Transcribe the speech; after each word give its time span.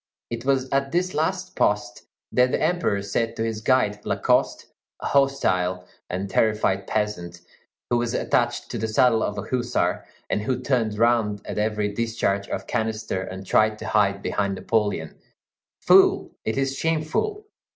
It 0.31 0.45
was 0.45 0.67
at 0.71 0.91
this 0.91 1.13
last 1.13 1.55
post 1.55 2.07
that 2.31 2.49
the 2.51 2.59
Emperor 2.59 3.03
said 3.03 3.35
to 3.35 3.43
his 3.43 3.61
guide, 3.61 4.03
Lacoste, 4.03 4.65
a 4.99 5.05
hostile 5.05 5.85
and 6.09 6.27
terrified 6.27 6.87
peasant, 6.87 7.41
who 7.91 7.97
was 7.99 8.15
attached 8.15 8.71
to 8.71 8.79
the 8.79 8.87
saddle 8.87 9.21
of 9.21 9.37
a 9.37 9.43
hussar, 9.43 10.07
and 10.27 10.41
who 10.41 10.59
turned 10.59 10.97
round 10.97 11.45
at 11.45 11.59
every 11.59 11.93
discharge 11.93 12.49
of 12.49 12.65
canister 12.65 13.21
and 13.21 13.45
tried 13.45 13.77
to 13.77 13.89
hide 13.89 14.23
behind 14.23 14.55
Napoleon: 14.55 15.19
"Fool, 15.81 16.31
it 16.45 16.57
is 16.57 16.75
shameful! 16.75 17.45